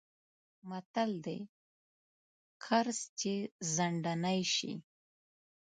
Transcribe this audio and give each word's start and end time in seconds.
متل 0.69 1.11
دی: 1.25 1.39
قرض 2.65 2.99
چې 3.19 3.33
ځنډنی 3.73 4.41
شی... 4.55 4.73